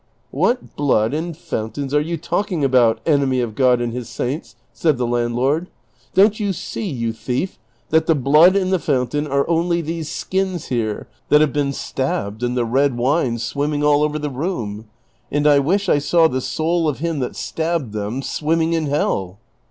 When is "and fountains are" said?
1.13-2.01